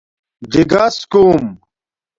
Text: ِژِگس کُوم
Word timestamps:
ِژِگس 0.51 0.95
کُوم 1.11 1.43